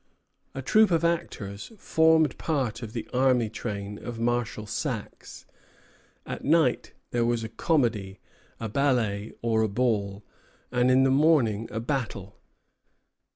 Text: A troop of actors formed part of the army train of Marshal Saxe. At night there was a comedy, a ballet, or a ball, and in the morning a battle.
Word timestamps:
A 0.55 0.63
troop 0.63 0.89
of 0.89 1.05
actors 1.05 1.71
formed 1.77 2.39
part 2.39 2.81
of 2.81 2.93
the 2.93 3.07
army 3.13 3.51
train 3.51 3.99
of 4.03 4.19
Marshal 4.19 4.65
Saxe. 4.65 5.45
At 6.25 6.43
night 6.43 6.93
there 7.11 7.23
was 7.23 7.43
a 7.43 7.49
comedy, 7.49 8.19
a 8.59 8.67
ballet, 8.67 9.31
or 9.43 9.61
a 9.61 9.69
ball, 9.69 10.23
and 10.71 10.89
in 10.89 11.03
the 11.03 11.11
morning 11.11 11.69
a 11.71 11.79
battle. 11.79 12.39